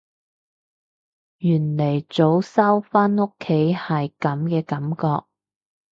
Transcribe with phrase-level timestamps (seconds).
[1.37, 5.27] 原來早收返屋企係噉嘅感覺